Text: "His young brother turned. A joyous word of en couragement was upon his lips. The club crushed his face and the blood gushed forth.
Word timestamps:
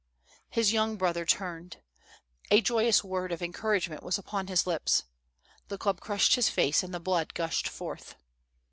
"His 0.49 0.73
young 0.73 0.97
brother 0.97 1.25
turned. 1.27 1.77
A 2.49 2.59
joyous 2.59 3.03
word 3.03 3.31
of 3.31 3.39
en 3.43 3.53
couragement 3.53 4.01
was 4.01 4.17
upon 4.17 4.47
his 4.47 4.65
lips. 4.65 5.03
The 5.67 5.77
club 5.77 5.99
crushed 5.99 6.33
his 6.33 6.49
face 6.49 6.81
and 6.81 6.91
the 6.91 6.99
blood 6.99 7.35
gushed 7.35 7.67
forth. 7.67 8.15